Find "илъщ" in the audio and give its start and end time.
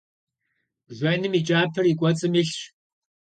2.41-2.59